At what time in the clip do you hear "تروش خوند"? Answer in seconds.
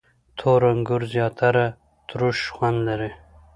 2.07-2.79